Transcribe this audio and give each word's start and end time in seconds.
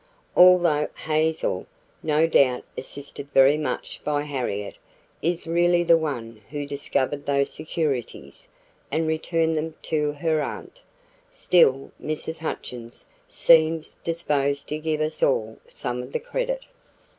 Although 0.35 0.87
Hazel, 1.05 1.67
no 2.01 2.25
doubt 2.25 2.63
assisted 2.75 3.27
very 3.35 3.55
much 3.55 4.01
by 4.03 4.23
Harriet, 4.23 4.77
is 5.21 5.45
really 5.45 5.83
the 5.83 5.95
one 5.95 6.41
who 6.49 6.65
discovered 6.65 7.27
those 7.27 7.51
securities 7.53 8.47
and 8.91 9.05
returned 9.05 9.55
them 9.55 9.75
to 9.83 10.13
her 10.13 10.41
aunt, 10.41 10.81
still 11.29 11.91
Mrs. 12.03 12.39
Hutchins 12.39 13.05
seems 13.27 13.97
disposed 14.03 14.67
to 14.69 14.79
give 14.79 15.01
us 15.01 15.21
all 15.21 15.59
some 15.67 16.01
of 16.01 16.13
the 16.13 16.19
credit. 16.19 16.65